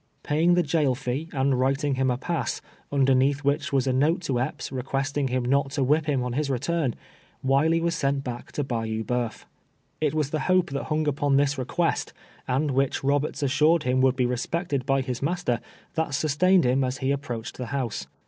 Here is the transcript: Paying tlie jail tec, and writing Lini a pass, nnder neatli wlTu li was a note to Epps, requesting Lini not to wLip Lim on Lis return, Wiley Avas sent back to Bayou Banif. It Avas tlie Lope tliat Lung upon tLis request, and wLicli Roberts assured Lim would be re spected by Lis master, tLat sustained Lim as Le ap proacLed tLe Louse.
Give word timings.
Paying 0.23 0.55
tlie 0.55 0.65
jail 0.65 0.95
tec, 0.95 1.27
and 1.31 1.59
writing 1.59 1.93
Lini 1.93 2.11
a 2.11 2.17
pass, 2.17 2.59
nnder 2.91 3.15
neatli 3.15 3.41
wlTu 3.43 3.71
li 3.71 3.75
was 3.77 3.85
a 3.85 3.93
note 3.93 4.21
to 4.21 4.39
Epps, 4.39 4.71
requesting 4.71 5.27
Lini 5.27 5.45
not 5.45 5.69
to 5.73 5.85
wLip 5.85 6.07
Lim 6.07 6.23
on 6.23 6.31
Lis 6.31 6.49
return, 6.49 6.95
Wiley 7.43 7.79
Avas 7.79 7.91
sent 7.91 8.23
back 8.23 8.51
to 8.53 8.63
Bayou 8.63 9.03
Banif. 9.03 9.45
It 10.01 10.13
Avas 10.15 10.31
tlie 10.31 10.49
Lope 10.49 10.71
tliat 10.71 10.89
Lung 10.89 11.07
upon 11.07 11.37
tLis 11.37 11.59
request, 11.59 12.13
and 12.47 12.71
wLicli 12.71 13.03
Roberts 13.07 13.43
assured 13.43 13.85
Lim 13.85 14.01
would 14.01 14.15
be 14.15 14.25
re 14.25 14.37
spected 14.37 14.87
by 14.87 15.01
Lis 15.01 15.21
master, 15.21 15.59
tLat 15.95 16.15
sustained 16.15 16.65
Lim 16.65 16.83
as 16.83 17.03
Le 17.03 17.13
ap 17.13 17.21
proacLed 17.21 17.51
tLe 17.51 17.71
Louse. 17.71 18.07